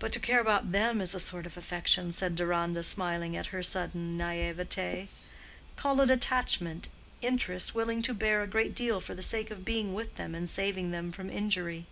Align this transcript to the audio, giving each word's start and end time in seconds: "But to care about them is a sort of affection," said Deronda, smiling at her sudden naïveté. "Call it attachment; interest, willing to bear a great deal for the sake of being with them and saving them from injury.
"But 0.00 0.12
to 0.12 0.20
care 0.20 0.38
about 0.40 0.72
them 0.72 1.00
is 1.00 1.14
a 1.14 1.18
sort 1.18 1.46
of 1.46 1.56
affection," 1.56 2.12
said 2.12 2.36
Deronda, 2.36 2.82
smiling 2.82 3.34
at 3.38 3.46
her 3.56 3.62
sudden 3.62 4.18
naïveté. 4.18 5.08
"Call 5.76 6.02
it 6.02 6.10
attachment; 6.10 6.90
interest, 7.22 7.74
willing 7.74 8.02
to 8.02 8.12
bear 8.12 8.42
a 8.42 8.46
great 8.46 8.74
deal 8.74 9.00
for 9.00 9.14
the 9.14 9.22
sake 9.22 9.50
of 9.50 9.64
being 9.64 9.94
with 9.94 10.16
them 10.16 10.34
and 10.34 10.50
saving 10.50 10.90
them 10.90 11.10
from 11.10 11.30
injury. 11.30 11.86